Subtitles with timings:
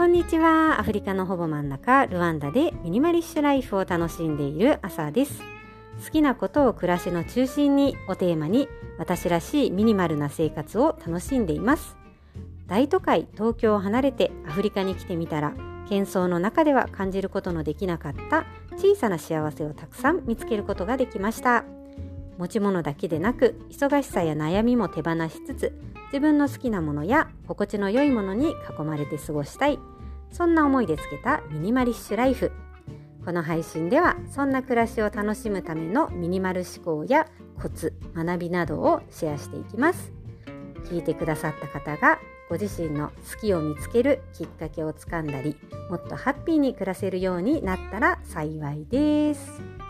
[0.00, 0.80] こんにちは。
[0.80, 5.42] アフリカのほぼ真ん中ルワンダでミニマリッシュライフを楽しんでいる朝です。
[6.02, 8.66] 好きなことを暮らしの中心にをテーマに
[8.96, 11.98] 私らしいミニマルな生活を楽しんでいます。
[12.66, 15.52] 大都会東京を離れてアフリカに来てみたら
[15.86, 18.46] 喧騒の中では感じることのできなかった
[18.78, 21.66] 小さな幸せをたくさん見つけることができました。
[22.40, 29.78] 持ち物だけでなく忙しさや悩みも手放しつつ自分の好きなものや心地の良いものに囲まれて過ごしたい。
[30.32, 32.50] そんな思いでつけたミニマリッシュライフ。
[33.26, 37.26] この配信ではそんな暮らしを楽しむためのミニマル思考や
[37.60, 40.10] コツ学びなどをシェアしていきます。
[40.86, 45.56] 聞いてくださった方がご自身の好きを見つけるきっかけをつかんだり
[45.90, 49.89] もっとハッピーに暮らせるようになったら幸いです。